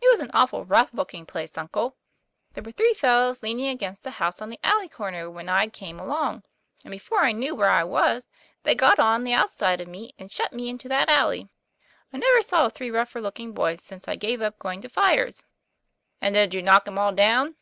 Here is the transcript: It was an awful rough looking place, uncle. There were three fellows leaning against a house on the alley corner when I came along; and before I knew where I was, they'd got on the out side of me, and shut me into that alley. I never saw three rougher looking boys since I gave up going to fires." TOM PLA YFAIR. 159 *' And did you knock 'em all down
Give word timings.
It 0.00 0.10
was 0.10 0.18
an 0.18 0.32
awful 0.34 0.64
rough 0.64 0.90
looking 0.92 1.24
place, 1.24 1.56
uncle. 1.56 1.94
There 2.52 2.64
were 2.64 2.72
three 2.72 2.94
fellows 2.94 3.44
leaning 3.44 3.68
against 3.68 4.08
a 4.08 4.10
house 4.10 4.42
on 4.42 4.50
the 4.50 4.58
alley 4.64 4.88
corner 4.88 5.30
when 5.30 5.48
I 5.48 5.68
came 5.68 6.00
along; 6.00 6.42
and 6.82 6.90
before 6.90 7.20
I 7.20 7.30
knew 7.30 7.54
where 7.54 7.70
I 7.70 7.84
was, 7.84 8.26
they'd 8.64 8.74
got 8.74 8.98
on 8.98 9.22
the 9.22 9.34
out 9.34 9.50
side 9.52 9.80
of 9.80 9.86
me, 9.86 10.14
and 10.18 10.32
shut 10.32 10.52
me 10.52 10.68
into 10.68 10.88
that 10.88 11.08
alley. 11.08 11.46
I 12.12 12.16
never 12.16 12.42
saw 12.42 12.68
three 12.68 12.90
rougher 12.90 13.20
looking 13.20 13.52
boys 13.52 13.80
since 13.80 14.08
I 14.08 14.16
gave 14.16 14.42
up 14.42 14.58
going 14.58 14.80
to 14.80 14.88
fires." 14.88 15.36
TOM 15.36 15.42
PLA 15.42 15.46
YFAIR. 15.46 16.22
159 16.22 16.22
*' 16.22 16.22
And 16.22 16.34
did 16.50 16.54
you 16.56 16.62
knock 16.64 16.88
'em 16.88 16.98
all 16.98 17.12
down 17.12 17.54